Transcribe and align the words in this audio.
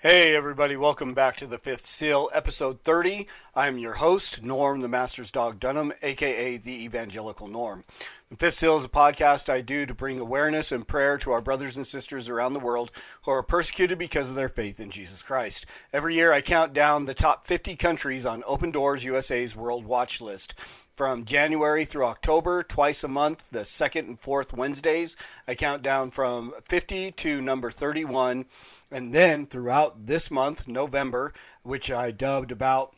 Hey, 0.00 0.36
everybody, 0.36 0.76
welcome 0.76 1.12
back 1.12 1.34
to 1.38 1.46
the 1.48 1.58
Fifth 1.58 1.84
Seal, 1.84 2.30
episode 2.32 2.84
30. 2.84 3.26
I'm 3.56 3.78
your 3.78 3.94
host, 3.94 4.44
Norm, 4.44 4.80
the 4.80 4.86
Master's 4.86 5.32
Dog 5.32 5.58
Dunham, 5.58 5.92
aka 6.02 6.56
the 6.56 6.84
Evangelical 6.84 7.48
Norm. 7.48 7.82
The 8.30 8.36
Fifth 8.36 8.56
Seal 8.56 8.76
is 8.76 8.84
a 8.84 8.90
podcast 8.90 9.48
I 9.48 9.62
do 9.62 9.86
to 9.86 9.94
bring 9.94 10.20
awareness 10.20 10.70
and 10.70 10.86
prayer 10.86 11.16
to 11.16 11.32
our 11.32 11.40
brothers 11.40 11.78
and 11.78 11.86
sisters 11.86 12.28
around 12.28 12.52
the 12.52 12.58
world 12.58 12.90
who 13.22 13.30
are 13.30 13.42
persecuted 13.42 13.98
because 13.98 14.28
of 14.28 14.36
their 14.36 14.50
faith 14.50 14.80
in 14.80 14.90
Jesus 14.90 15.22
Christ. 15.22 15.64
Every 15.94 16.14
year, 16.14 16.30
I 16.30 16.42
count 16.42 16.74
down 16.74 17.06
the 17.06 17.14
top 17.14 17.46
50 17.46 17.74
countries 17.76 18.26
on 18.26 18.44
Open 18.46 18.70
Doors 18.70 19.02
USA's 19.02 19.56
World 19.56 19.86
Watch 19.86 20.20
List 20.20 20.60
from 20.94 21.24
January 21.24 21.86
through 21.86 22.04
October, 22.04 22.62
twice 22.62 23.02
a 23.02 23.08
month, 23.08 23.48
the 23.48 23.64
second 23.64 24.08
and 24.08 24.20
fourth 24.20 24.52
Wednesdays. 24.52 25.16
I 25.46 25.54
count 25.54 25.82
down 25.82 26.10
from 26.10 26.52
50 26.68 27.12
to 27.12 27.40
number 27.40 27.70
31. 27.70 28.44
And 28.92 29.14
then 29.14 29.46
throughout 29.46 30.04
this 30.04 30.30
month, 30.30 30.68
November, 30.68 31.32
which 31.62 31.90
I 31.90 32.10
dubbed 32.10 32.52
about, 32.52 32.94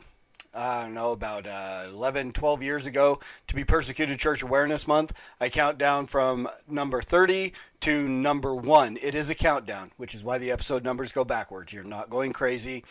I 0.53 0.83
don't 0.83 0.93
know, 0.93 1.13
about 1.13 1.47
uh, 1.47 1.85
11, 1.89 2.33
12 2.33 2.61
years 2.61 2.85
ago 2.85 3.19
to 3.47 3.55
be 3.55 3.63
Persecuted 3.63 4.19
Church 4.19 4.43
Awareness 4.43 4.85
Month, 4.85 5.13
I 5.39 5.47
count 5.47 5.77
down 5.77 6.07
from 6.07 6.49
number 6.67 7.01
30 7.01 7.53
to 7.81 8.07
number 8.07 8.53
one. 8.53 8.97
It 9.01 9.15
is 9.15 9.29
a 9.29 9.35
countdown, 9.35 9.91
which 9.95 10.13
is 10.13 10.23
why 10.23 10.37
the 10.37 10.51
episode 10.51 10.83
numbers 10.83 11.13
go 11.13 11.23
backwards. 11.23 11.71
You're 11.71 11.83
not 11.83 12.09
going 12.09 12.33
crazy. 12.33 12.83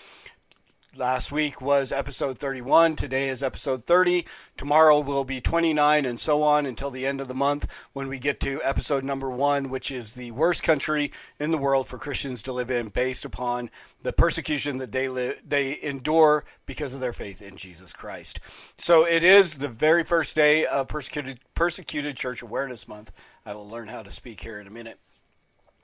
Last 0.96 1.30
week 1.30 1.60
was 1.60 1.92
episode 1.92 2.36
31. 2.36 2.96
Today 2.96 3.28
is 3.28 3.44
episode 3.44 3.84
30. 3.84 4.26
Tomorrow 4.56 4.98
will 4.98 5.22
be 5.22 5.40
29 5.40 6.04
and 6.04 6.18
so 6.18 6.42
on 6.42 6.66
until 6.66 6.90
the 6.90 7.06
end 7.06 7.20
of 7.20 7.28
the 7.28 7.34
month 7.34 7.70
when 7.92 8.08
we 8.08 8.18
get 8.18 8.40
to 8.40 8.60
episode 8.64 9.04
number 9.04 9.30
one, 9.30 9.70
which 9.70 9.92
is 9.92 10.14
the 10.14 10.32
worst 10.32 10.64
country 10.64 11.12
in 11.38 11.52
the 11.52 11.58
world 11.58 11.86
for 11.86 11.96
Christians 11.96 12.42
to 12.42 12.52
live 12.52 12.72
in 12.72 12.88
based 12.88 13.24
upon 13.24 13.70
the 14.02 14.12
persecution 14.12 14.78
that 14.78 14.90
they, 14.90 15.06
li- 15.06 15.34
they 15.46 15.78
endure 15.80 16.44
because 16.66 16.92
of 16.92 16.98
their 16.98 17.12
faith 17.12 17.40
in 17.40 17.54
Jesus 17.54 17.92
Christ. 17.92 18.40
So 18.76 19.06
it 19.06 19.22
is 19.22 19.58
the 19.58 19.68
very 19.68 20.02
first 20.02 20.34
day 20.34 20.66
of 20.66 20.88
Persecuted, 20.88 21.38
Persecuted 21.54 22.16
Church 22.16 22.42
Awareness 22.42 22.88
Month. 22.88 23.12
I 23.46 23.54
will 23.54 23.68
learn 23.68 23.86
how 23.86 24.02
to 24.02 24.10
speak 24.10 24.40
here 24.40 24.58
in 24.58 24.66
a 24.66 24.70
minute. 24.70 24.98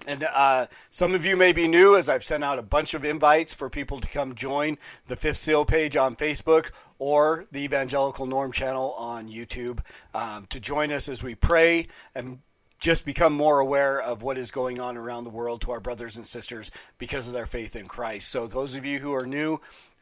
And 0.06 0.24
uh, 0.32 0.66
some 0.88 1.14
of 1.14 1.24
you 1.24 1.36
may 1.36 1.52
be 1.52 1.66
new 1.66 1.96
as 1.96 2.08
I've 2.08 2.22
sent 2.22 2.44
out 2.44 2.58
a 2.58 2.62
bunch 2.62 2.94
of 2.94 3.04
invites 3.04 3.54
for 3.54 3.68
people 3.68 3.98
to 3.98 4.08
come 4.08 4.34
join 4.34 4.78
the 5.06 5.16
Fifth 5.16 5.38
Seal 5.38 5.64
page 5.64 5.96
on 5.96 6.14
Facebook 6.16 6.70
or 6.98 7.46
the 7.50 7.60
Evangelical 7.60 8.26
Norm 8.26 8.52
channel 8.52 8.92
on 8.98 9.28
YouTube 9.28 9.80
um, 10.14 10.46
to 10.50 10.60
join 10.60 10.92
us 10.92 11.08
as 11.08 11.22
we 11.22 11.34
pray 11.34 11.88
and 12.14 12.38
just 12.78 13.04
become 13.04 13.32
more 13.32 13.58
aware 13.58 14.00
of 14.00 14.22
what 14.22 14.36
is 14.36 14.50
going 14.50 14.80
on 14.80 14.96
around 14.96 15.24
the 15.24 15.30
world 15.30 15.60
to 15.62 15.72
our 15.72 15.80
brothers 15.80 16.16
and 16.16 16.26
sisters 16.26 16.70
because 16.98 17.26
of 17.26 17.34
their 17.34 17.46
faith 17.46 17.74
in 17.74 17.86
Christ. 17.88 18.28
So, 18.28 18.46
those 18.46 18.74
of 18.74 18.84
you 18.84 18.98
who 18.98 19.12
are 19.14 19.26
new, 19.26 19.58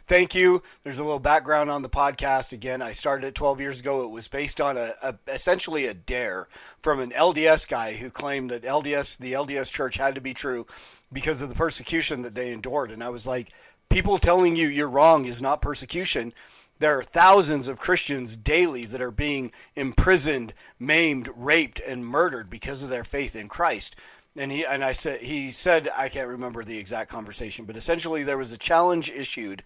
thank 0.06 0.34
you. 0.34 0.62
There's 0.82 0.98
a 0.98 1.04
little 1.04 1.18
background 1.18 1.70
on 1.70 1.82
the 1.82 1.88
podcast. 1.88 2.52
Again, 2.52 2.82
I 2.82 2.92
started 2.92 3.26
it 3.26 3.34
12 3.34 3.60
years 3.60 3.80
ago. 3.80 4.04
It 4.04 4.10
was 4.10 4.28
based 4.28 4.60
on 4.60 4.76
a, 4.76 4.92
a, 5.02 5.14
essentially 5.28 5.86
a 5.86 5.94
dare 5.94 6.46
from 6.80 7.00
an 7.00 7.10
LDS 7.10 7.68
guy 7.68 7.94
who 7.94 8.10
claimed 8.10 8.50
that 8.50 8.62
LDS, 8.62 9.18
the 9.18 9.32
LDS 9.32 9.72
church, 9.72 9.96
had 9.96 10.14
to 10.14 10.20
be 10.20 10.34
true 10.34 10.66
because 11.12 11.42
of 11.42 11.48
the 11.48 11.54
persecution 11.54 12.22
that 12.22 12.34
they 12.34 12.52
endured. 12.52 12.90
And 12.90 13.02
I 13.02 13.08
was 13.08 13.26
like, 13.26 13.50
people 13.88 14.18
telling 14.18 14.56
you 14.56 14.68
you're 14.68 14.88
wrong 14.88 15.24
is 15.24 15.40
not 15.40 15.62
persecution. 15.62 16.32
There 16.80 16.98
are 16.98 17.02
thousands 17.04 17.68
of 17.68 17.78
Christians 17.78 18.36
daily 18.36 18.84
that 18.86 19.00
are 19.00 19.12
being 19.12 19.52
imprisoned, 19.76 20.52
maimed, 20.78 21.30
raped, 21.36 21.80
and 21.80 22.04
murdered 22.04 22.50
because 22.50 22.82
of 22.82 22.90
their 22.90 23.04
faith 23.04 23.36
in 23.36 23.48
Christ 23.48 23.94
and 24.36 24.50
he 24.50 24.64
and 24.64 24.84
I 24.84 24.92
said 24.92 25.20
he 25.20 25.50
said 25.50 25.88
I 25.96 26.08
can't 26.08 26.28
remember 26.28 26.64
the 26.64 26.78
exact 26.78 27.10
conversation, 27.10 27.64
but 27.64 27.76
essentially 27.76 28.22
there 28.22 28.38
was 28.38 28.52
a 28.52 28.58
challenge 28.58 29.10
issued 29.10 29.62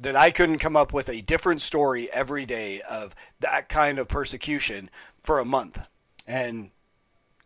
that 0.00 0.16
I 0.16 0.30
couldn't 0.30 0.58
come 0.58 0.76
up 0.76 0.92
with 0.92 1.08
a 1.08 1.20
different 1.20 1.60
story 1.60 2.10
every 2.12 2.46
day 2.46 2.80
of 2.88 3.14
that 3.40 3.68
kind 3.68 3.98
of 3.98 4.08
persecution 4.08 4.90
for 5.22 5.38
a 5.38 5.44
month, 5.44 5.88
and 6.26 6.70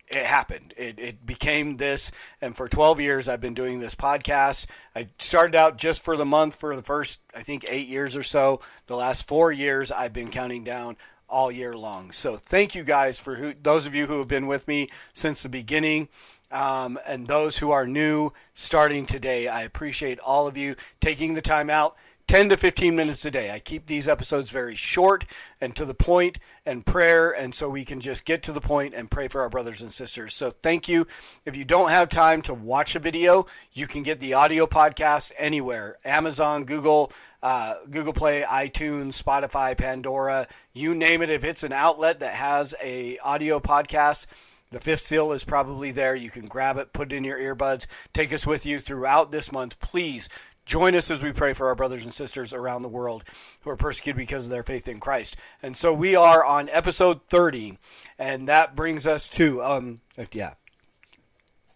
it 0.08 0.26
happened. 0.26 0.74
It, 0.76 0.98
it 0.98 1.26
became 1.26 1.78
this, 1.78 2.12
and 2.40 2.56
for 2.56 2.68
12 2.68 3.00
years 3.00 3.28
I've 3.28 3.40
been 3.40 3.54
doing 3.54 3.80
this 3.80 3.94
podcast. 3.94 4.66
I 4.94 5.08
started 5.18 5.54
out 5.54 5.78
just 5.78 6.02
for 6.02 6.16
the 6.16 6.26
month 6.26 6.54
for 6.54 6.76
the 6.76 6.82
first 6.82 7.20
I 7.34 7.42
think 7.42 7.64
eight 7.68 7.88
years 7.88 8.16
or 8.16 8.22
so. 8.22 8.60
The 8.86 8.96
last 8.96 9.26
four 9.26 9.52
years 9.52 9.90
I've 9.90 10.12
been 10.12 10.30
counting 10.30 10.64
down 10.64 10.96
all 11.28 11.50
year 11.50 11.74
long. 11.74 12.12
So 12.12 12.36
thank 12.36 12.74
you 12.74 12.84
guys 12.84 13.18
for 13.18 13.36
who, 13.36 13.54
those 13.60 13.86
of 13.86 13.94
you 13.94 14.06
who 14.06 14.18
have 14.18 14.28
been 14.28 14.46
with 14.46 14.68
me 14.68 14.90
since 15.14 15.42
the 15.42 15.48
beginning. 15.48 16.08
Um, 16.52 16.98
and 17.06 17.26
those 17.26 17.58
who 17.58 17.70
are 17.70 17.86
new 17.86 18.32
starting 18.54 19.06
today. 19.06 19.48
I 19.48 19.62
appreciate 19.62 20.18
all 20.20 20.46
of 20.46 20.56
you 20.56 20.76
taking 21.00 21.34
the 21.34 21.42
time 21.42 21.70
out. 21.70 21.96
10 22.28 22.48
to 22.48 22.56
15 22.56 22.96
minutes 22.96 23.24
a 23.26 23.30
day. 23.30 23.50
I 23.50 23.58
keep 23.58 23.86
these 23.86 24.08
episodes 24.08 24.50
very 24.50 24.74
short 24.74 25.26
and 25.60 25.76
to 25.76 25.84
the 25.84 25.92
point 25.92 26.38
and 26.64 26.86
prayer, 26.86 27.30
and 27.30 27.54
so 27.54 27.68
we 27.68 27.84
can 27.84 28.00
just 28.00 28.24
get 28.24 28.42
to 28.44 28.52
the 28.52 28.60
point 28.60 28.94
and 28.94 29.10
pray 29.10 29.28
for 29.28 29.42
our 29.42 29.50
brothers 29.50 29.82
and 29.82 29.92
sisters. 29.92 30.32
So, 30.32 30.50
thank 30.50 30.88
you. 30.88 31.06
If 31.44 31.56
you 31.56 31.64
don't 31.64 31.90
have 31.90 32.08
time 32.08 32.40
to 32.42 32.54
watch 32.54 32.96
a 32.96 33.00
video, 33.00 33.46
you 33.72 33.86
can 33.86 34.02
get 34.02 34.18
the 34.18 34.32
audio 34.34 34.66
podcast 34.66 35.32
anywhere 35.36 35.96
Amazon, 36.04 36.64
Google, 36.64 37.12
uh, 37.42 37.74
Google 37.90 38.14
Play, 38.14 38.46
iTunes, 38.48 39.22
Spotify, 39.22 39.76
Pandora, 39.76 40.46
you 40.72 40.94
name 40.94 41.20
it. 41.20 41.28
If 41.28 41.44
it's 41.44 41.64
an 41.64 41.72
outlet 41.72 42.20
that 42.20 42.34
has 42.34 42.74
a 42.82 43.18
audio 43.18 43.60
podcast, 43.60 44.26
the 44.72 44.80
fifth 44.80 45.00
seal 45.00 45.32
is 45.32 45.44
probably 45.44 45.92
there. 45.92 46.16
You 46.16 46.30
can 46.30 46.46
grab 46.46 46.78
it, 46.78 46.92
put 46.92 47.12
it 47.12 47.16
in 47.16 47.24
your 47.24 47.38
earbuds, 47.38 47.86
take 48.12 48.32
us 48.32 48.46
with 48.46 48.66
you 48.66 48.80
throughout 48.80 49.30
this 49.30 49.52
month. 49.52 49.78
Please 49.80 50.28
join 50.64 50.94
us 50.94 51.10
as 51.10 51.22
we 51.22 51.32
pray 51.32 51.52
for 51.52 51.68
our 51.68 51.74
brothers 51.74 52.04
and 52.04 52.14
sisters 52.14 52.52
around 52.52 52.82
the 52.82 52.88
world 52.88 53.24
who 53.60 53.70
are 53.70 53.76
persecuted 53.76 54.16
because 54.16 54.44
of 54.44 54.50
their 54.50 54.62
faith 54.62 54.88
in 54.88 54.98
Christ. 54.98 55.36
And 55.62 55.76
so 55.76 55.92
we 55.92 56.16
are 56.16 56.44
on 56.44 56.68
episode 56.70 57.26
30, 57.26 57.78
and 58.18 58.48
that 58.48 58.74
brings 58.74 59.06
us 59.06 59.28
to, 59.30 59.62
um, 59.62 60.00
yeah, 60.32 60.54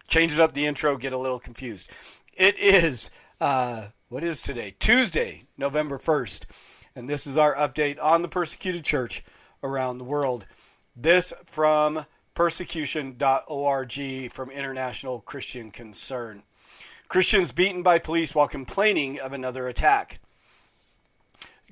change 0.08 0.32
it 0.32 0.40
up 0.40 0.52
the 0.52 0.66
intro, 0.66 0.96
get 0.96 1.12
a 1.12 1.18
little 1.18 1.38
confused. 1.38 1.90
It 2.32 2.58
is, 2.58 3.10
uh, 3.40 3.88
what 4.08 4.24
is 4.24 4.42
today? 4.42 4.74
Tuesday, 4.78 5.44
November 5.58 5.98
1st. 5.98 6.46
And 6.94 7.08
this 7.08 7.26
is 7.26 7.36
our 7.36 7.54
update 7.54 8.02
on 8.02 8.22
the 8.22 8.28
persecuted 8.28 8.84
church 8.84 9.22
around 9.62 9.98
the 9.98 10.04
world. 10.04 10.46
This 10.94 11.34
from 11.44 12.06
persecution.org 12.36 14.30
from 14.30 14.50
International 14.50 15.20
Christian 15.22 15.70
Concern. 15.70 16.42
Christians 17.08 17.50
beaten 17.50 17.82
by 17.82 17.98
police 17.98 18.34
while 18.34 18.46
complaining 18.46 19.18
of 19.18 19.32
another 19.32 19.66
attack. 19.68 20.20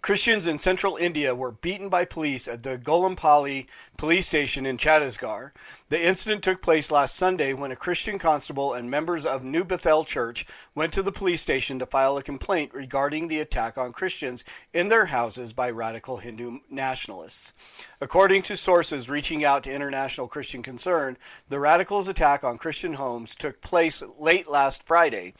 Christians 0.04 0.46
in 0.46 0.58
central 0.58 0.98
India 0.98 1.34
were 1.34 1.52
beaten 1.52 1.88
by 1.88 2.04
police 2.04 2.46
at 2.46 2.62
the 2.62 2.76
Golampally 2.76 3.66
police 3.96 4.26
station 4.26 4.66
in 4.66 4.76
Chhattisgarh. 4.76 5.52
The 5.88 6.06
incident 6.06 6.44
took 6.44 6.60
place 6.60 6.92
last 6.92 7.14
Sunday 7.14 7.54
when 7.54 7.72
a 7.72 7.76
Christian 7.76 8.18
constable 8.18 8.74
and 8.74 8.90
members 8.90 9.24
of 9.24 9.44
New 9.44 9.64
Bethel 9.64 10.04
Church 10.04 10.44
went 10.74 10.92
to 10.92 11.02
the 11.02 11.10
police 11.10 11.40
station 11.40 11.78
to 11.78 11.86
file 11.86 12.18
a 12.18 12.22
complaint 12.22 12.74
regarding 12.74 13.28
the 13.28 13.40
attack 13.40 13.78
on 13.78 13.92
Christians 13.92 14.44
in 14.74 14.88
their 14.88 15.06
houses 15.06 15.54
by 15.54 15.70
radical 15.70 16.18
Hindu 16.18 16.58
nationalists. 16.68 17.54
According 17.98 18.42
to 18.42 18.58
sources 18.58 19.08
reaching 19.08 19.42
out 19.42 19.64
to 19.64 19.72
International 19.72 20.28
Christian 20.28 20.62
Concern, 20.62 21.16
the 21.48 21.58
radicals' 21.58 22.08
attack 22.08 22.44
on 22.44 22.58
Christian 22.58 22.92
homes 22.92 23.34
took 23.34 23.62
place 23.62 24.02
late 24.20 24.50
last 24.50 24.82
Friday. 24.82 25.32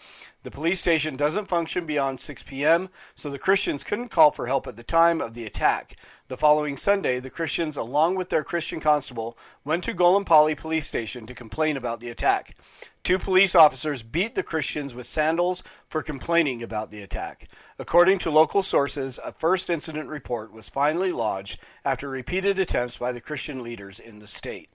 The 0.45 0.51
police 0.51 0.79
station 0.79 1.17
doesn't 1.17 1.49
function 1.49 1.87
beyond 1.87 2.21
6 2.21 2.43
p.m., 2.43 2.91
so 3.15 3.31
the 3.31 3.39
Christians 3.39 3.83
couldn't 3.83 4.11
call 4.11 4.31
for 4.31 4.47
help 4.47 4.67
at 4.67 4.77
the 4.77 4.83
time 4.83 5.23
of 5.23 5.33
the 5.33 5.47
attack. 5.47 5.97
The 6.29 6.37
following 6.37 6.77
Sunday, 6.77 7.19
the 7.19 7.31
Christians, 7.31 7.79
along 7.79 8.17
with 8.17 8.29
their 8.29 8.45
Christian 8.45 8.79
constable, 8.79 9.39
went 9.65 9.85
to 9.85 9.95
Golampally 9.95 10.55
police 10.55 10.87
station 10.87 11.25
to 11.25 11.35
complain 11.35 11.79
about 11.79 12.01
the 12.01 12.11
attack. 12.11 12.59
Two 13.03 13.19
police 13.19 13.55
officers 13.55 14.03
beat 14.03 14.35
the 14.35 14.43
Christians 14.43 14.95
with 14.95 15.07
sandals 15.07 15.63
for 15.89 16.03
complaining 16.03 16.63
about 16.63 16.91
the 16.91 17.01
attack. 17.01 17.49
According 17.79 18.19
to 18.19 18.31
local 18.31 18.63
sources, 18.63 19.19
a 19.25 19.33
first 19.33 19.71
incident 19.71 20.11
report 20.11 20.53
was 20.53 20.69
finally 20.69 21.11
lodged 21.11 21.59
after 21.87 22.11
repeated 22.11 22.59
attempts 22.59 22.99
by 22.99 23.13
the 23.13 23.21
Christian 23.23 23.63
leaders 23.63 23.99
in 23.99 24.19
the 24.19 24.27
state. 24.27 24.69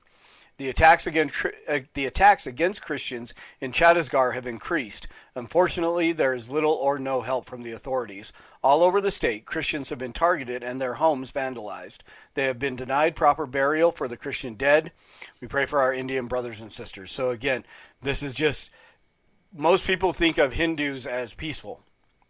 The 0.60 0.68
attacks 0.68 1.08
against 1.08 1.46
uh, 1.70 1.80
the 1.94 2.06
attacks 2.06 2.46
against 2.46 2.82
Christians 2.82 3.34
in 3.62 3.72
Chhattisgarh 3.72 4.34
have 4.34 4.46
increased. 4.46 5.08
Unfortunately, 5.34 6.12
there 6.12 6.34
is 6.34 6.50
little 6.50 6.74
or 6.74 7.00
no 7.00 7.22
help 7.22 7.46
from 7.46 7.64
the 7.64 7.72
authorities. 7.72 8.34
All 8.62 8.84
over 8.84 9.00
the 9.00 9.10
state, 9.10 9.46
Christians 9.46 9.90
have 9.90 10.00
been 10.00 10.12
targeted 10.12 10.62
and 10.62 10.82
their 10.82 10.96
homes 10.96 11.32
vandalized. 11.32 12.00
They 12.34 12.44
have 12.44 12.60
been 12.60 12.76
denied 12.76 13.16
proper 13.16 13.48
burial 13.48 13.94
for 13.94 14.10
the 14.10 14.18
Christian 14.18 14.56
dead. 14.56 14.92
We 15.40 15.48
pray 15.48 15.66
for 15.66 15.80
our 15.80 15.94
Indian 15.94 16.28
brothers 16.28 16.60
and 16.60 16.74
sisters. 16.74 17.10
So 17.10 17.30
again, 17.30 17.64
this 18.02 18.22
is 18.22 18.34
just 18.34 18.70
most 19.56 19.88
people 19.88 20.12
think 20.12 20.38
of 20.38 20.52
Hindus 20.52 21.08
as 21.08 21.34
peaceful. 21.34 21.86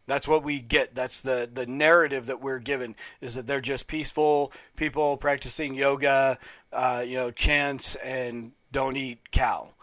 That's 0.10 0.28
what 0.28 0.44
we 0.44 0.60
get. 0.60 0.96
That's 0.96 1.22
the, 1.22 1.48
the 1.52 1.68
narrative 1.68 2.26
that 2.26 2.42
we're 2.42 2.60
given 2.60 2.96
is 3.22 3.36
that 3.36 3.46
they're 3.46 3.62
just 3.62 3.88
peaceful 3.88 4.52
people 4.76 5.18
practicing 5.18 5.76
yoga, 5.76 6.40
uh, 6.74 7.04
you 7.06 7.16
know, 7.16 7.32
chants 7.32 7.96
and 7.96 8.52
don't 8.72 8.98
eat 8.98 9.32
cow. 9.32 9.74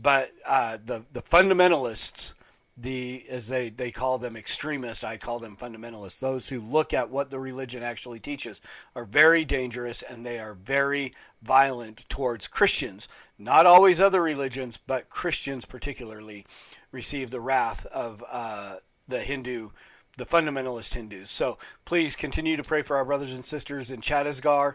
But 0.00 0.32
uh, 0.46 0.78
the 0.84 1.04
the 1.12 1.22
fundamentalists, 1.22 2.34
the 2.76 3.24
as 3.30 3.48
they, 3.48 3.70
they 3.70 3.90
call 3.90 4.18
them 4.18 4.36
extremists, 4.36 5.04
I 5.04 5.16
call 5.16 5.38
them 5.38 5.56
fundamentalists. 5.56 6.20
Those 6.20 6.48
who 6.48 6.60
look 6.60 6.92
at 6.92 7.08
what 7.08 7.30
the 7.30 7.38
religion 7.38 7.82
actually 7.82 8.20
teaches 8.20 8.60
are 8.94 9.04
very 9.04 9.44
dangerous 9.44 10.02
and 10.02 10.24
they 10.24 10.38
are 10.38 10.54
very 10.54 11.14
violent 11.42 12.08
towards 12.08 12.48
Christians. 12.48 13.08
Not 13.38 13.66
always 13.66 14.00
other 14.00 14.22
religions, 14.22 14.78
but 14.78 15.08
Christians 15.08 15.64
particularly 15.64 16.44
receive 16.92 17.30
the 17.30 17.40
wrath 17.40 17.86
of 17.86 18.22
uh, 18.30 18.76
the 19.08 19.20
Hindu, 19.20 19.70
the 20.16 20.26
fundamentalist 20.26 20.94
Hindus. 20.94 21.30
So 21.30 21.58
please 21.84 22.16
continue 22.16 22.56
to 22.56 22.62
pray 22.62 22.82
for 22.82 22.96
our 22.96 23.04
brothers 23.04 23.34
and 23.34 23.44
sisters 23.44 23.90
in 23.90 24.00
Chhattisgarh, 24.00 24.74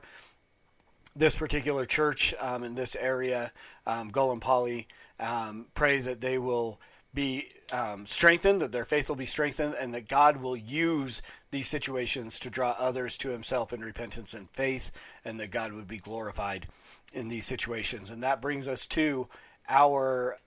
this 1.15 1.35
particular 1.35 1.85
church 1.85 2.33
um, 2.39 2.63
in 2.63 2.75
this 2.75 2.95
area, 2.95 3.51
um, 3.85 4.11
Golam 4.11 4.85
Um, 5.19 5.67
pray 5.73 5.99
that 5.99 6.21
they 6.21 6.37
will 6.37 6.79
be 7.13 7.49
um, 7.73 8.05
strengthened, 8.05 8.61
that 8.61 8.71
their 8.71 8.85
faith 8.85 9.09
will 9.09 9.17
be 9.17 9.25
strengthened, 9.25 9.75
and 9.79 9.93
that 9.93 10.07
God 10.07 10.37
will 10.37 10.55
use 10.55 11.21
these 11.51 11.67
situations 11.67 12.39
to 12.39 12.49
draw 12.49 12.75
others 12.79 13.17
to 13.17 13.29
Himself 13.29 13.73
in 13.73 13.81
repentance 13.81 14.33
and 14.33 14.49
faith, 14.49 14.91
and 15.25 15.39
that 15.39 15.51
God 15.51 15.73
would 15.73 15.87
be 15.87 15.97
glorified 15.97 16.67
in 17.13 17.27
these 17.27 17.45
situations. 17.45 18.09
And 18.11 18.23
that 18.23 18.41
brings 18.41 18.67
us 18.67 18.87
to 18.87 19.27
our 19.67 20.37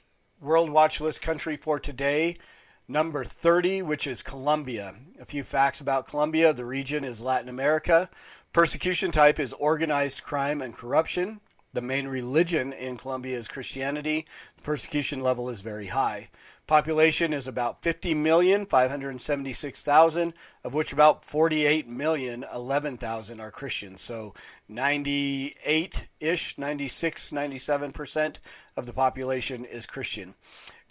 World 0.40 0.70
Watch 0.70 1.00
List 1.00 1.20
country 1.20 1.56
for 1.56 1.78
today. 1.78 2.38
Number 2.86 3.24
30, 3.24 3.80
which 3.80 4.06
is 4.06 4.22
Colombia. 4.22 4.94
A 5.18 5.24
few 5.24 5.42
facts 5.42 5.80
about 5.80 6.06
Colombia 6.06 6.52
the 6.52 6.66
region 6.66 7.02
is 7.02 7.22
Latin 7.22 7.48
America. 7.48 8.10
Persecution 8.52 9.10
type 9.10 9.40
is 9.40 9.54
organized 9.54 10.22
crime 10.22 10.60
and 10.60 10.74
corruption. 10.74 11.40
The 11.72 11.80
main 11.80 12.06
religion 12.06 12.74
in 12.74 12.98
Colombia 12.98 13.38
is 13.38 13.48
Christianity. 13.48 14.26
The 14.58 14.62
persecution 14.62 15.20
level 15.20 15.48
is 15.48 15.62
very 15.62 15.86
high. 15.86 16.28
Population 16.66 17.32
is 17.32 17.48
about 17.48 17.80
50,576,000, 17.80 20.34
of 20.62 20.74
which 20.74 20.92
about 20.92 21.24
48 21.24 21.88
million, 21.88 22.44
11,000 22.54 23.40
are 23.40 23.50
Christians. 23.50 24.02
So 24.02 24.34
98 24.68 26.08
ish, 26.20 26.58
96, 26.58 27.32
97% 27.32 28.36
of 28.76 28.84
the 28.84 28.92
population 28.92 29.64
is 29.64 29.86
Christian. 29.86 30.34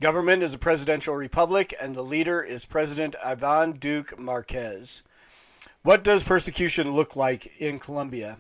Government 0.04 0.44
is 0.44 0.54
a 0.54 0.58
presidential 0.58 1.16
republic, 1.16 1.74
and 1.80 1.96
the 1.96 2.02
leader 2.02 2.42
is 2.42 2.66
President 2.66 3.16
Ivan 3.24 3.72
Duque 3.72 4.20
Marquez. 4.20 5.02
What 5.82 6.04
does 6.04 6.26
persecution 6.26 6.92
look 6.92 7.16
like 7.16 7.56
in 7.62 7.80
Colombia? 7.80 8.40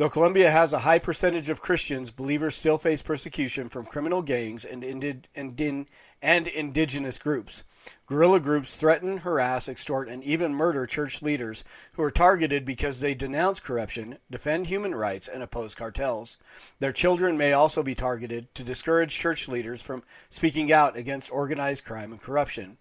Though 0.00 0.08
Colombia 0.08 0.50
has 0.50 0.72
a 0.72 0.78
high 0.78 0.98
percentage 0.98 1.50
of 1.50 1.60
Christians, 1.60 2.10
believers 2.10 2.56
still 2.56 2.78
face 2.78 3.02
persecution 3.02 3.68
from 3.68 3.84
criminal 3.84 4.22
gangs 4.22 4.64
and, 4.64 4.82
indi- 4.82 5.20
and, 5.34 5.60
in- 5.60 5.88
and 6.22 6.48
indigenous 6.48 7.18
groups. 7.18 7.64
Guerrilla 8.06 8.40
groups 8.40 8.76
threaten, 8.76 9.18
harass, 9.18 9.68
extort, 9.68 10.08
and 10.08 10.24
even 10.24 10.54
murder 10.54 10.86
church 10.86 11.20
leaders 11.20 11.64
who 11.92 12.02
are 12.02 12.10
targeted 12.10 12.64
because 12.64 13.00
they 13.00 13.14
denounce 13.14 13.60
corruption, 13.60 14.16
defend 14.30 14.68
human 14.68 14.94
rights, 14.94 15.28
and 15.28 15.42
oppose 15.42 15.74
cartels. 15.74 16.38
Their 16.78 16.92
children 16.92 17.36
may 17.36 17.52
also 17.52 17.82
be 17.82 17.94
targeted 17.94 18.54
to 18.54 18.64
discourage 18.64 19.14
church 19.14 19.48
leaders 19.48 19.82
from 19.82 20.02
speaking 20.30 20.72
out 20.72 20.96
against 20.96 21.30
organized 21.30 21.84
crime 21.84 22.12
and 22.12 22.22
corruption. 22.22 22.78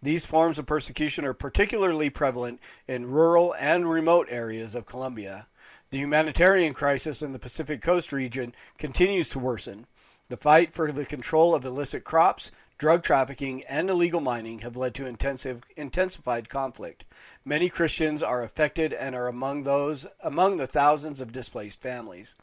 These 0.00 0.24
forms 0.24 0.56
of 0.60 0.66
persecution 0.66 1.24
are 1.24 1.34
particularly 1.34 2.10
prevalent 2.10 2.60
in 2.86 3.10
rural 3.10 3.56
and 3.58 3.90
remote 3.90 4.28
areas 4.30 4.76
of 4.76 4.86
Colombia. 4.86 5.48
The 5.90 5.98
humanitarian 5.98 6.72
crisis 6.72 7.20
in 7.20 7.32
the 7.32 7.40
Pacific 7.40 7.82
Coast 7.82 8.12
region 8.12 8.54
continues 8.78 9.28
to 9.30 9.40
worsen. 9.40 9.86
The 10.28 10.36
fight 10.36 10.72
for 10.72 10.92
the 10.92 11.04
control 11.04 11.52
of 11.52 11.64
illicit 11.64 12.04
crops, 12.04 12.52
drug 12.78 13.02
trafficking, 13.02 13.64
and 13.64 13.90
illegal 13.90 14.20
mining 14.20 14.60
have 14.60 14.76
led 14.76 14.94
to 14.94 15.06
intensive, 15.06 15.64
intensified 15.76 16.48
conflict. 16.48 17.04
Many 17.44 17.68
Christians 17.68 18.22
are 18.22 18.44
affected 18.44 18.92
and 18.92 19.16
are 19.16 19.26
among 19.26 19.64
those 19.64 20.06
among 20.22 20.58
the 20.58 20.68
thousands 20.68 21.20
of 21.20 21.32
displaced 21.32 21.80
families. 21.80 22.36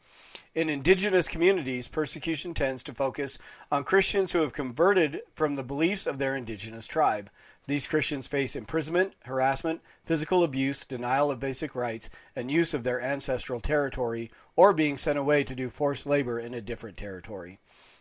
In 0.54 0.70
indigenous 0.70 1.30
communities, 1.30 1.88
persecution 1.88 2.54
tends 2.54 2.84
to 2.84 2.94
focus 2.94 3.38
on 3.72 3.86
Christians 3.86 4.34
who 4.34 4.42
have 4.42 4.52
converted 4.52 5.22
from 5.36 5.56
the 5.56 5.64
beliefs 5.64 6.06
of 6.06 6.18
their 6.18 6.36
indigenous 6.36 6.86
tribe. 6.86 7.30
These 7.68 7.88
Christians 7.88 8.28
face 8.28 8.56
imprisonment, 8.56 9.14
harassment, 9.26 9.82
physical 10.06 10.42
abuse, 10.42 10.86
denial 10.86 11.30
of 11.30 11.42
basic 11.42 11.76
rights, 11.76 12.10
and 12.34 12.50
use 12.50 12.74
of 12.74 12.84
their 12.84 13.02
ancestral 13.02 13.60
territory, 13.60 14.32
or 14.56 14.72
being 14.72 14.96
sent 14.96 15.20
away 15.20 15.44
to 15.44 15.54
do 15.54 15.70
forced 15.70 16.06
labor 16.06 16.40
in 16.40 16.54
a 16.54 16.62
different 16.62 16.96
territory, 16.96 17.60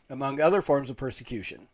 among 0.08 0.40
other 0.40 0.62
forms 0.62 0.88
of 0.88 0.96
persecution. 0.96 1.66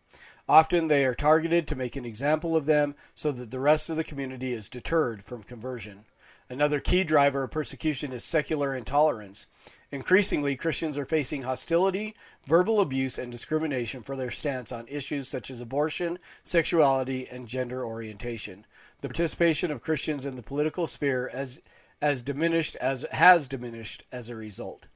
Often 0.49 0.87
they 0.87 1.05
are 1.05 1.15
targeted 1.15 1.69
to 1.69 1.77
make 1.77 1.95
an 1.95 2.07
example 2.07 2.57
of 2.57 2.65
them 2.65 2.95
so 3.15 3.31
that 3.31 3.51
the 3.51 3.61
rest 3.61 3.91
of 3.91 3.97
the 3.97 4.05
community 4.05 4.55
is 4.55 4.71
deterred 4.71 5.23
from 5.23 5.43
conversion. 5.43 6.05
Another 6.49 6.81
key 6.81 7.05
driver 7.05 7.45
of 7.45 7.51
persecution 7.51 8.13
is 8.13 8.25
secular 8.25 8.75
intolerance. 8.75 9.47
Increasingly, 9.91 10.57
Christians 10.57 10.99
are 10.99 11.05
facing 11.05 11.43
hostility, 11.43 12.15
verbal 12.47 12.81
abuse, 12.81 13.19
and 13.19 13.31
discrimination 13.31 14.01
for 14.01 14.17
their 14.17 14.31
stance 14.31 14.73
on 14.73 14.89
issues 14.89 15.29
such 15.29 15.51
as 15.51 15.61
abortion, 15.61 16.19
sexuality, 16.43 17.29
and 17.31 17.47
gender 17.47 17.85
orientation. 17.85 18.65
The 19.03 19.09
participation 19.09 19.71
of 19.71 19.83
Christians 19.83 20.25
in 20.25 20.37
the 20.37 20.43
political 20.43 20.87
sphere 20.87 21.31
as, 21.33 21.61
as 22.01 22.23
diminished 22.23 22.77
as 22.77 23.05
has 23.13 23.49
diminished 23.49 24.05
as 24.11 24.31
a 24.31 24.37
result. 24.37 24.87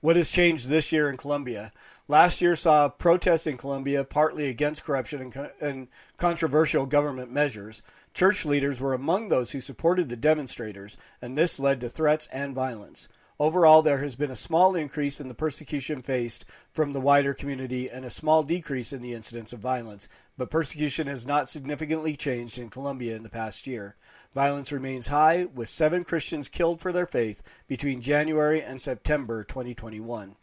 What 0.00 0.16
has 0.16 0.30
changed 0.30 0.68
this 0.68 0.92
year 0.92 1.08
in 1.08 1.16
Colombia? 1.16 1.72
Last 2.08 2.42
year 2.42 2.54
saw 2.54 2.90
protests 2.90 3.46
in 3.46 3.56
Colombia 3.56 4.04
partly 4.04 4.48
against 4.48 4.84
corruption 4.84 5.20
and, 5.20 5.50
and, 5.60 5.88
controversial 6.18 6.84
government 6.84 7.32
measures. 7.32 7.82
Church 8.14 8.46
leaders 8.46 8.80
were 8.80 8.94
among 8.94 9.26
those 9.26 9.50
who 9.50 9.60
supported 9.60 10.08
the 10.08 10.16
demonstrators, 10.16 10.96
and 11.20 11.36
this 11.36 11.58
led 11.58 11.80
to 11.80 11.88
threats 11.88 12.28
and 12.28 12.54
violence. 12.54 13.08
Overall, 13.40 13.82
there 13.82 13.98
has 13.98 14.14
been 14.14 14.30
a 14.30 14.36
small 14.36 14.76
increase 14.76 15.20
in 15.20 15.26
the 15.26 15.34
persecution 15.34 16.00
faced 16.00 16.44
from 16.70 16.92
the 16.92 17.00
wider 17.00 17.34
community 17.34 17.90
and 17.90 18.04
a 18.04 18.10
small 18.10 18.44
decrease 18.44 18.92
in 18.92 19.02
the 19.02 19.12
incidence 19.12 19.52
of 19.52 19.58
violence, 19.58 20.06
but 20.38 20.48
persecution 20.48 21.08
has 21.08 21.26
not 21.26 21.48
significantly 21.48 22.14
changed 22.14 22.56
in 22.56 22.70
Colombia 22.70 23.16
in 23.16 23.24
the 23.24 23.28
past 23.28 23.66
year. 23.66 23.96
Violence 24.32 24.70
remains 24.70 25.08
high, 25.08 25.46
with 25.46 25.68
seven 25.68 26.04
Christians 26.04 26.48
killed 26.48 26.80
for 26.80 26.92
their 26.92 27.06
faith 27.06 27.42
between 27.66 28.00
January 28.00 28.62
and 28.62 28.80
September 28.80 29.42
2021. 29.42 30.36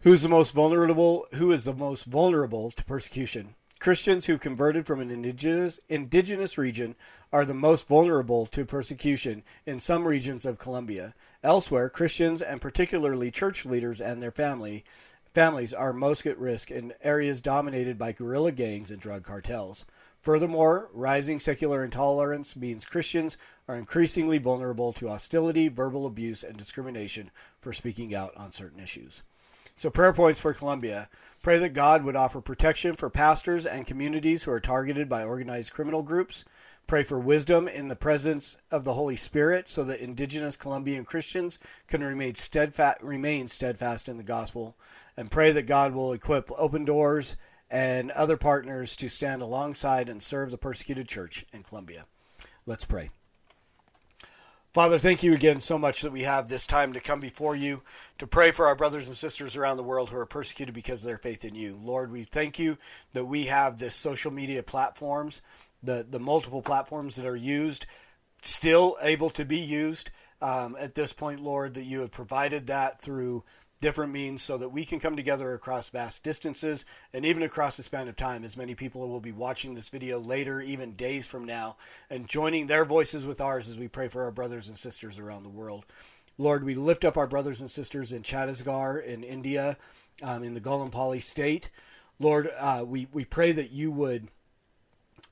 Who's 0.00 0.22
the 0.22 0.30
most 0.30 0.54
vulnerable? 0.54 1.26
Who 1.34 1.52
is 1.52 1.66
the 1.66 1.74
most 1.74 2.06
vulnerable 2.06 2.70
to 2.70 2.84
persecution? 2.86 3.54
Christians 3.80 4.26
who 4.26 4.36
converted 4.36 4.86
from 4.86 5.00
an 5.00 5.10
indigenous, 5.10 5.80
indigenous 5.88 6.58
region 6.58 6.96
are 7.32 7.46
the 7.46 7.54
most 7.54 7.88
vulnerable 7.88 8.44
to 8.48 8.66
persecution 8.66 9.42
in 9.64 9.80
some 9.80 10.06
regions 10.06 10.44
of 10.44 10.58
Colombia. 10.58 11.14
Elsewhere, 11.42 11.88
Christians 11.88 12.42
and 12.42 12.60
particularly 12.60 13.30
church 13.30 13.64
leaders 13.64 13.98
and 13.98 14.20
their 14.20 14.30
family 14.30 14.84
families 15.32 15.72
are 15.72 15.94
most 15.94 16.26
at 16.26 16.38
risk 16.38 16.70
in 16.70 16.92
areas 17.00 17.40
dominated 17.40 17.96
by 17.96 18.12
guerrilla 18.12 18.52
gangs 18.52 18.90
and 18.90 19.00
drug 19.00 19.22
cartels. 19.22 19.86
Furthermore, 20.20 20.90
rising 20.92 21.40
secular 21.40 21.82
intolerance 21.82 22.54
means 22.54 22.84
Christians 22.84 23.38
are 23.66 23.76
increasingly 23.76 24.36
vulnerable 24.36 24.92
to 24.92 25.08
hostility, 25.08 25.68
verbal 25.68 26.04
abuse, 26.04 26.44
and 26.44 26.58
discrimination 26.58 27.30
for 27.62 27.72
speaking 27.72 28.14
out 28.14 28.36
on 28.36 28.52
certain 28.52 28.78
issues. 28.78 29.22
So, 29.80 29.88
prayer 29.88 30.12
points 30.12 30.38
for 30.38 30.52
Colombia. 30.52 31.08
Pray 31.42 31.56
that 31.56 31.72
God 31.72 32.04
would 32.04 32.14
offer 32.14 32.42
protection 32.42 32.94
for 32.96 33.08
pastors 33.08 33.64
and 33.64 33.86
communities 33.86 34.44
who 34.44 34.50
are 34.50 34.60
targeted 34.60 35.08
by 35.08 35.24
organized 35.24 35.72
criminal 35.72 36.02
groups. 36.02 36.44
Pray 36.86 37.02
for 37.02 37.18
wisdom 37.18 37.66
in 37.66 37.88
the 37.88 37.96
presence 37.96 38.58
of 38.70 38.84
the 38.84 38.92
Holy 38.92 39.16
Spirit 39.16 39.70
so 39.70 39.82
that 39.84 40.04
indigenous 40.04 40.54
Colombian 40.54 41.06
Christians 41.06 41.58
can 41.86 42.04
remain 42.04 42.34
steadfast, 42.34 43.00
remain 43.00 43.48
steadfast 43.48 44.06
in 44.06 44.18
the 44.18 44.22
gospel. 44.22 44.76
And 45.16 45.30
pray 45.30 45.50
that 45.50 45.62
God 45.62 45.94
will 45.94 46.12
equip 46.12 46.50
open 46.58 46.84
doors 46.84 47.38
and 47.70 48.10
other 48.10 48.36
partners 48.36 48.94
to 48.96 49.08
stand 49.08 49.40
alongside 49.40 50.10
and 50.10 50.22
serve 50.22 50.50
the 50.50 50.58
persecuted 50.58 51.08
church 51.08 51.46
in 51.54 51.62
Colombia. 51.62 52.04
Let's 52.66 52.84
pray. 52.84 53.08
Father, 54.72 54.98
thank 54.98 55.24
you 55.24 55.34
again 55.34 55.58
so 55.58 55.76
much 55.76 56.02
that 56.02 56.12
we 56.12 56.22
have 56.22 56.46
this 56.46 56.64
time 56.64 56.92
to 56.92 57.00
come 57.00 57.18
before 57.18 57.56
you 57.56 57.82
to 58.18 58.26
pray 58.28 58.52
for 58.52 58.68
our 58.68 58.76
brothers 58.76 59.08
and 59.08 59.16
sisters 59.16 59.56
around 59.56 59.78
the 59.78 59.82
world 59.82 60.10
who 60.10 60.16
are 60.16 60.26
persecuted 60.26 60.72
because 60.72 61.02
of 61.02 61.08
their 61.08 61.18
faith 61.18 61.44
in 61.44 61.56
you. 61.56 61.76
Lord, 61.82 62.12
we 62.12 62.22
thank 62.22 62.56
you 62.56 62.78
that 63.12 63.24
we 63.24 63.46
have 63.46 63.80
this 63.80 63.96
social 63.96 64.30
media 64.30 64.62
platforms, 64.62 65.42
the, 65.82 66.06
the 66.08 66.20
multiple 66.20 66.62
platforms 66.62 67.16
that 67.16 67.26
are 67.26 67.34
used, 67.34 67.86
still 68.42 68.96
able 69.02 69.30
to 69.30 69.44
be 69.44 69.58
used 69.58 70.12
um, 70.40 70.76
at 70.78 70.94
this 70.94 71.12
point, 71.12 71.40
Lord, 71.40 71.74
that 71.74 71.82
you 71.82 72.02
have 72.02 72.12
provided 72.12 72.68
that 72.68 73.00
through 73.00 73.42
different 73.80 74.12
means 74.12 74.42
so 74.42 74.58
that 74.58 74.68
we 74.68 74.84
can 74.84 75.00
come 75.00 75.16
together 75.16 75.54
across 75.54 75.90
vast 75.90 76.22
distances 76.22 76.84
and 77.12 77.24
even 77.24 77.42
across 77.42 77.76
the 77.76 77.82
span 77.82 78.08
of 78.08 78.16
time. 78.16 78.44
As 78.44 78.56
many 78.56 78.74
people 78.74 79.08
will 79.08 79.20
be 79.20 79.32
watching 79.32 79.74
this 79.74 79.88
video 79.88 80.20
later 80.20 80.60
even 80.60 80.94
days 80.94 81.26
from 81.26 81.44
now 81.44 81.76
and 82.10 82.28
joining 82.28 82.66
their 82.66 82.84
voices 82.84 83.26
with 83.26 83.40
ours 83.40 83.68
as 83.68 83.78
we 83.78 83.88
pray 83.88 84.08
for 84.08 84.22
our 84.22 84.30
brothers 84.30 84.68
and 84.68 84.76
sisters 84.76 85.18
around 85.18 85.42
the 85.42 85.48
world. 85.48 85.86
Lord 86.36 86.64
we 86.64 86.74
lift 86.74 87.04
up 87.04 87.16
our 87.16 87.26
brothers 87.26 87.60
and 87.60 87.70
sisters 87.70 88.12
in 88.12 88.22
chhattisgarh 88.22 89.04
in 89.04 89.22
india 89.22 89.76
um, 90.22 90.42
in 90.42 90.54
the 90.54 90.60
Gulampali 90.60 91.20
state. 91.20 91.70
Lord 92.18 92.48
uh, 92.58 92.84
we, 92.86 93.08
we 93.12 93.24
pray 93.24 93.52
that 93.52 93.72
you 93.72 93.90
would 93.90 94.28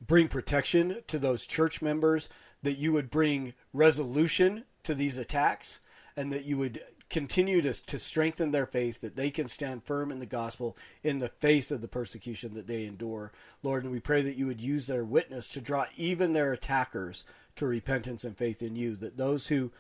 bring 0.06 0.28
protection 0.28 1.02
to 1.06 1.18
those 1.18 1.46
church 1.46 1.82
members 1.82 2.28
that 2.62 2.78
you 2.78 2.92
would 2.92 3.10
bring 3.10 3.54
resolution 3.72 4.64
to 4.82 4.94
these 4.94 5.18
attacks 5.18 5.80
and 6.16 6.32
that 6.32 6.44
you 6.44 6.56
would 6.56 6.82
continue 7.10 7.62
to, 7.62 7.72
to 7.72 7.98
strengthen 7.98 8.50
their 8.50 8.66
faith 8.66 9.00
that 9.00 9.16
they 9.16 9.30
can 9.30 9.48
stand 9.48 9.84
firm 9.84 10.10
in 10.10 10.18
the 10.18 10.26
gospel 10.26 10.76
in 11.02 11.18
the 11.18 11.28
face 11.28 11.70
of 11.70 11.80
the 11.80 11.88
persecution 11.88 12.52
that 12.54 12.66
they 12.66 12.84
endure. 12.84 13.32
Lord, 13.62 13.84
and 13.84 13.92
we 13.92 14.00
pray 14.00 14.22
that 14.22 14.36
you 14.36 14.46
would 14.46 14.60
use 14.60 14.86
their 14.86 15.04
witness 15.04 15.48
to 15.50 15.60
draw 15.60 15.86
even 15.96 16.32
their 16.32 16.52
attackers 16.52 17.24
to 17.56 17.66
repentance 17.66 18.24
and 18.24 18.36
faith 18.36 18.62
in 18.62 18.76
you, 18.76 18.94
that 18.96 19.16
those 19.16 19.48
who 19.48 19.70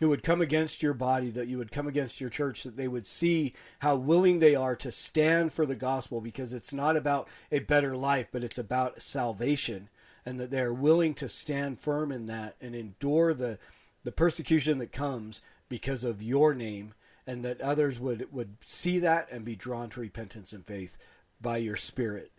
who 0.00 0.08
would 0.08 0.22
come 0.22 0.40
against 0.40 0.82
your 0.82 0.94
body, 0.94 1.30
that 1.30 1.46
you 1.46 1.58
would 1.58 1.70
come 1.70 1.86
against 1.86 2.20
your 2.20 2.30
church, 2.30 2.64
that 2.64 2.76
they 2.76 2.88
would 2.88 3.06
see 3.06 3.54
how 3.78 3.94
willing 3.94 4.38
they 4.40 4.56
are 4.56 4.74
to 4.74 4.90
stand 4.90 5.52
for 5.52 5.66
the 5.66 5.76
gospel 5.76 6.20
because 6.20 6.52
it's 6.52 6.74
not 6.74 6.96
about 6.96 7.28
a 7.52 7.60
better 7.60 7.96
life, 7.96 8.28
but 8.32 8.42
it's 8.42 8.58
about 8.58 9.00
salvation, 9.00 9.88
and 10.26 10.40
that 10.40 10.50
they 10.50 10.60
are 10.60 10.72
willing 10.72 11.14
to 11.14 11.28
stand 11.28 11.78
firm 11.78 12.10
in 12.10 12.26
that 12.26 12.56
and 12.60 12.74
endure 12.74 13.32
the, 13.32 13.56
the 14.02 14.12
persecution 14.12 14.78
that 14.78 14.90
comes 14.90 15.40
because 15.74 16.04
of 16.04 16.22
your 16.22 16.54
name, 16.54 16.94
and 17.26 17.44
that 17.44 17.60
others 17.60 17.98
would, 17.98 18.32
would 18.32 18.54
see 18.64 19.00
that 19.00 19.26
and 19.32 19.44
be 19.44 19.56
drawn 19.56 19.90
to 19.90 19.98
repentance 19.98 20.52
and 20.52 20.64
faith 20.64 20.96
by 21.40 21.56
your 21.56 21.74
Spirit, 21.74 22.30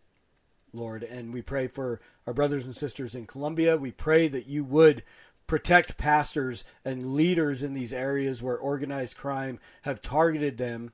Lord. 0.72 1.04
And 1.04 1.34
we 1.34 1.42
pray 1.42 1.68
for 1.68 2.00
our 2.26 2.34
brothers 2.34 2.66
and 2.66 2.74
sisters 2.74 3.14
in 3.14 3.26
Colombia. 3.26 3.76
We 3.76 3.92
pray 3.92 4.30
that 4.30 4.48
you 4.48 4.64
would 4.64 5.04
protect 5.48 5.98
pastors 5.98 6.64
and 6.86 7.12
leaders 7.14 7.62
in 7.62 7.74
these 7.74 7.92
areas 7.92 8.42
where 8.42 8.58
organized 8.58 9.18
crime 9.18 9.60
have 9.82 10.02
targeted 10.02 10.56
them 10.56 10.94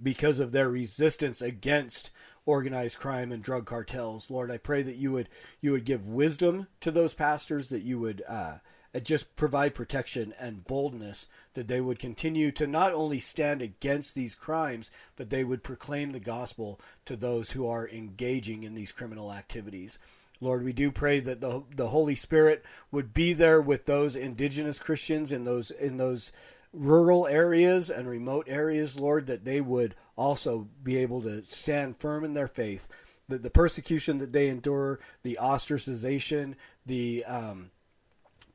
because 0.00 0.38
of 0.38 0.52
their 0.52 0.70
resistance 0.70 1.42
against 1.42 2.12
organized 2.46 3.00
crime 3.00 3.32
and 3.32 3.42
drug 3.42 3.66
cartels. 3.66 4.30
Lord, 4.30 4.48
I 4.52 4.58
pray 4.58 4.82
that 4.82 4.94
you 4.94 5.10
would 5.10 5.28
you 5.60 5.72
would 5.72 5.84
give 5.84 6.06
wisdom 6.06 6.68
to 6.82 6.92
those 6.92 7.14
pastors, 7.14 7.70
that 7.70 7.82
you 7.82 7.98
would 7.98 8.22
uh, 8.28 8.58
just 9.04 9.36
provide 9.36 9.74
protection 9.74 10.34
and 10.38 10.64
boldness 10.64 11.28
that 11.54 11.68
they 11.68 11.80
would 11.80 11.98
continue 11.98 12.50
to 12.52 12.66
not 12.66 12.92
only 12.92 13.18
stand 13.18 13.62
against 13.62 14.14
these 14.14 14.34
crimes, 14.34 14.90
but 15.16 15.30
they 15.30 15.44
would 15.44 15.62
proclaim 15.62 16.12
the 16.12 16.20
gospel 16.20 16.80
to 17.04 17.16
those 17.16 17.52
who 17.52 17.68
are 17.68 17.88
engaging 17.88 18.62
in 18.62 18.74
these 18.74 18.92
criminal 18.92 19.32
activities. 19.32 19.98
Lord, 20.40 20.62
we 20.62 20.72
do 20.72 20.92
pray 20.92 21.20
that 21.20 21.40
the, 21.40 21.64
the 21.74 21.88
Holy 21.88 22.14
Spirit 22.14 22.64
would 22.92 23.12
be 23.12 23.32
there 23.32 23.60
with 23.60 23.86
those 23.86 24.14
indigenous 24.14 24.78
Christians 24.78 25.32
in 25.32 25.44
those 25.44 25.70
in 25.70 25.96
those 25.96 26.32
rural 26.72 27.26
areas 27.26 27.90
and 27.90 28.08
remote 28.08 28.46
areas, 28.48 29.00
Lord, 29.00 29.26
that 29.26 29.44
they 29.44 29.60
would 29.60 29.94
also 30.16 30.68
be 30.82 30.98
able 30.98 31.22
to 31.22 31.42
stand 31.42 31.98
firm 31.98 32.24
in 32.24 32.34
their 32.34 32.48
faith. 32.48 32.88
That 33.28 33.42
the 33.42 33.50
persecution 33.50 34.18
that 34.18 34.32
they 34.32 34.48
endure, 34.48 35.00
the 35.22 35.38
ostracization, 35.40 36.54
the 36.86 37.24
um, 37.26 37.70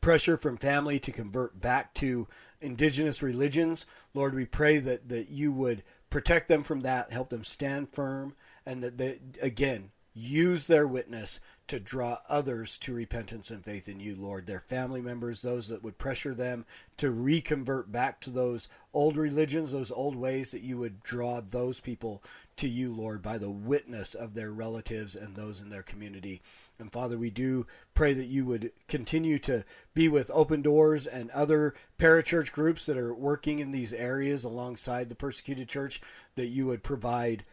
pressure 0.04 0.36
from 0.36 0.58
family 0.58 1.00
to 1.00 1.14
convert 1.14 1.62
back 1.62 1.94
to 1.94 2.28
indigenous 2.60 3.24
religions. 3.24 3.88
Lord, 4.14 4.36
we 4.36 4.46
pray 4.46 4.78
that, 4.80 5.08
that 5.08 5.30
you 5.30 5.54
would 5.54 5.82
protect 6.10 6.50
them 6.50 6.62
from 6.62 6.82
that, 6.82 7.14
help 7.14 7.30
them 7.30 7.46
stand 7.46 7.90
firm, 7.90 8.36
and 8.66 8.84
that 8.84 8.98
they, 8.98 9.20
again, 9.42 9.92
use 10.14 10.68
their 10.68 10.88
witness 10.88 11.40
to 11.66 11.80
draw 11.80 12.18
others 12.30 12.78
to 12.78 12.94
repentance 12.94 13.50
and 13.50 13.64
faith 13.64 13.88
in 13.88 14.00
you, 14.00 14.16
Lord. 14.20 14.46
Their 14.46 14.60
family 14.60 15.02
members, 15.02 15.42
those 15.42 15.70
that 15.70 15.84
would 15.84 15.98
pressure 15.98 16.34
them 16.34 16.66
to 16.98 17.10
reconvert 17.10 17.92
back 17.92 18.20
to 18.22 18.30
those 18.30 18.68
old 18.94 19.16
religions, 19.16 19.72
those 19.72 19.92
old 19.92 20.16
ways, 20.16 20.52
that 20.52 20.62
you 20.62 20.78
would 20.78 21.02
draw 21.04 21.40
those 21.42 21.80
people 21.80 22.22
to 22.58 22.68
you, 22.68 22.94
Lord, 22.94 23.22
by 23.22 23.38
the 23.38 23.50
witness 23.50 24.14
of 24.14 24.34
their 24.34 24.52
relatives 24.52 25.16
and 25.16 25.36
those 25.36 25.62
in 25.62 25.70
their 25.70 25.82
community. 25.82 26.42
And 26.80 26.92
Father, 26.92 27.18
we 27.18 27.30
do 27.30 27.66
pray 27.94 28.14
that 28.14 28.26
you 28.26 28.46
would 28.46 28.72
continue 28.88 29.40
to 29.40 29.64
be 29.94 30.10
with 30.10 30.30
Open 30.34 30.62
Doors 30.62 31.08
and 31.08 31.32
other 31.32 31.74
parachurch 31.98 32.52
groups 32.52 32.86
that 32.86 32.98
are 32.98 33.16
working 33.16 33.60
in 33.60 33.72
these 33.72 33.94
areas 33.94 34.44
alongside 34.44 35.08
the 35.08 35.16
persecuted 35.16 35.70
church, 35.70 36.02
that 36.36 36.48
you 36.48 36.68
would 36.68 36.84
provide 36.84 37.46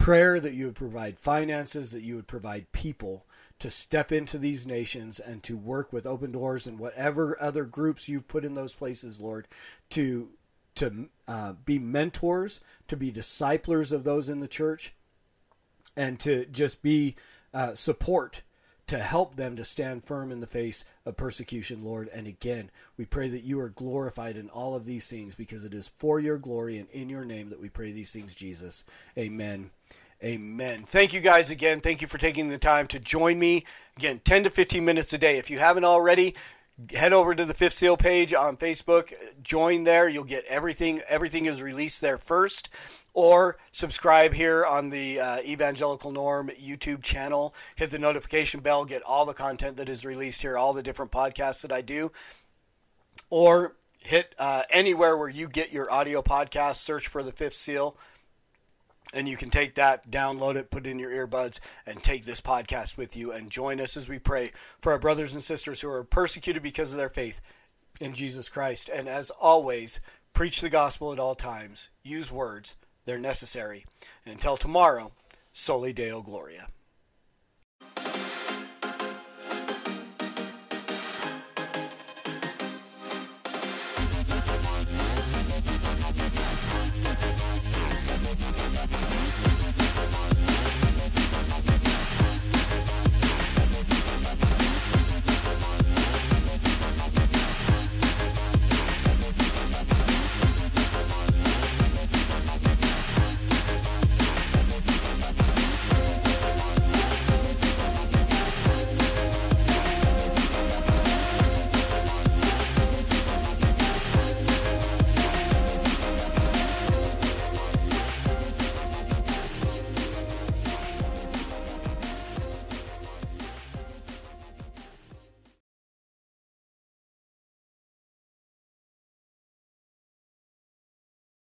prayer, 0.00 0.40
that 0.40 0.54
you 0.54 0.66
would 0.66 0.74
provide 0.74 1.20
finances, 1.20 1.92
that 1.92 2.02
you 2.02 2.16
would 2.16 2.26
provide 2.26 2.72
people 2.72 3.26
to 3.58 3.68
step 3.68 4.10
into 4.10 4.38
these 4.38 4.66
nations 4.66 5.20
and 5.20 5.42
to 5.42 5.56
work 5.56 5.92
with 5.92 6.06
Open 6.06 6.32
Doors 6.32 6.66
and 6.66 6.78
whatever 6.78 7.36
other 7.40 7.64
groups 7.64 8.08
you've 8.08 8.26
put 8.26 8.44
in 8.44 8.54
those 8.54 8.74
places, 8.74 9.20
Lord, 9.20 9.46
to 9.90 10.30
to 10.76 11.10
uh, 11.28 11.52
be 11.64 11.78
mentors, 11.78 12.60
to 12.88 12.96
be 12.96 13.10
disciplers 13.10 13.92
of 13.92 14.04
those 14.04 14.28
in 14.28 14.38
the 14.38 14.48
church, 14.48 14.94
and 15.96 16.18
to 16.20 16.46
just 16.46 16.80
be 16.82 17.14
uh, 17.52 17.74
support 17.74 18.42
to 18.90 18.98
help 18.98 19.36
them 19.36 19.54
to 19.54 19.62
stand 19.62 20.04
firm 20.04 20.32
in 20.32 20.40
the 20.40 20.48
face 20.48 20.84
of 21.06 21.16
persecution, 21.16 21.84
Lord. 21.84 22.08
And 22.12 22.26
again, 22.26 22.72
we 22.96 23.04
pray 23.04 23.28
that 23.28 23.44
you 23.44 23.60
are 23.60 23.68
glorified 23.68 24.36
in 24.36 24.48
all 24.48 24.74
of 24.74 24.84
these 24.84 25.08
things 25.08 25.36
because 25.36 25.64
it 25.64 25.72
is 25.72 25.88
for 25.88 26.18
your 26.18 26.38
glory 26.38 26.76
and 26.76 26.90
in 26.90 27.08
your 27.08 27.24
name 27.24 27.50
that 27.50 27.60
we 27.60 27.68
pray 27.68 27.92
these 27.92 28.12
things, 28.12 28.34
Jesus. 28.34 28.84
Amen. 29.16 29.70
Amen. 30.24 30.82
Thank 30.82 31.12
you 31.12 31.20
guys 31.20 31.52
again. 31.52 31.78
Thank 31.78 32.02
you 32.02 32.08
for 32.08 32.18
taking 32.18 32.48
the 32.48 32.58
time 32.58 32.88
to 32.88 32.98
join 32.98 33.38
me. 33.38 33.64
Again, 33.96 34.20
10 34.24 34.42
to 34.42 34.50
15 34.50 34.84
minutes 34.84 35.12
a 35.12 35.18
day. 35.18 35.38
If 35.38 35.50
you 35.50 35.60
haven't 35.60 35.84
already, 35.84 36.34
head 36.92 37.12
over 37.12 37.32
to 37.32 37.44
the 37.44 37.54
Fifth 37.54 37.74
Seal 37.74 37.96
page 37.96 38.34
on 38.34 38.56
Facebook. 38.56 39.12
Join 39.40 39.84
there. 39.84 40.08
You'll 40.08 40.24
get 40.24 40.44
everything. 40.46 41.00
Everything 41.08 41.46
is 41.46 41.62
released 41.62 42.00
there 42.00 42.18
first. 42.18 42.68
Or 43.12 43.58
subscribe 43.72 44.34
here 44.34 44.64
on 44.64 44.90
the 44.90 45.20
uh, 45.20 45.38
Evangelical 45.40 46.12
Norm 46.12 46.50
YouTube 46.50 47.02
channel. 47.02 47.54
Hit 47.76 47.90
the 47.90 47.98
notification 47.98 48.60
bell. 48.60 48.84
Get 48.84 49.02
all 49.02 49.26
the 49.26 49.34
content 49.34 49.76
that 49.76 49.88
is 49.88 50.04
released 50.04 50.42
here, 50.42 50.56
all 50.56 50.72
the 50.72 50.82
different 50.82 51.10
podcasts 51.10 51.62
that 51.62 51.72
I 51.72 51.80
do. 51.80 52.12
Or 53.28 53.76
hit 54.02 54.34
uh, 54.38 54.62
anywhere 54.70 55.16
where 55.16 55.28
you 55.28 55.48
get 55.48 55.72
your 55.72 55.90
audio 55.92 56.22
podcast. 56.22 56.76
Search 56.76 57.08
for 57.08 57.22
the 57.22 57.32
Fifth 57.32 57.54
Seal 57.54 57.96
and 59.12 59.28
you 59.28 59.36
can 59.36 59.50
take 59.50 59.74
that, 59.74 60.10
download 60.10 60.56
it, 60.56 60.70
put 60.70 60.86
it 60.86 60.90
in 60.90 60.98
your 60.98 61.10
earbuds, 61.10 61.58
and 61.86 62.02
take 62.02 62.24
this 62.24 62.40
podcast 62.40 62.96
with 62.96 63.16
you 63.16 63.32
and 63.32 63.50
join 63.50 63.80
us 63.80 63.96
as 63.96 64.08
we 64.08 64.18
pray 64.18 64.52
for 64.80 64.92
our 64.92 64.98
brothers 64.98 65.34
and 65.34 65.42
sisters 65.42 65.80
who 65.80 65.90
are 65.90 66.04
persecuted 66.04 66.62
because 66.62 66.92
of 66.92 66.98
their 66.98 67.08
faith 67.08 67.40
in 68.00 68.14
Jesus 68.14 68.48
Christ. 68.48 68.88
And 68.88 69.08
as 69.08 69.30
always, 69.30 70.00
preach 70.32 70.60
the 70.60 70.70
gospel 70.70 71.12
at 71.12 71.18
all 71.18 71.34
times, 71.34 71.88
use 72.02 72.30
words, 72.30 72.76
they're 73.10 73.18
necessary. 73.18 73.84
Until 74.24 74.56
tomorrow, 74.56 75.10
Soli 75.52 75.92
Deo 75.92 76.22
Gloria. 76.22 76.68